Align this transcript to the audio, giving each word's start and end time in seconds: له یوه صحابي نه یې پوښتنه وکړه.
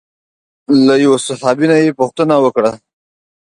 له 0.85 0.93
یوه 1.05 1.17
صحابي 1.27 1.65
نه 1.71 1.77
یې 1.83 1.97
پوښتنه 1.99 2.35
وکړه. 2.43 2.71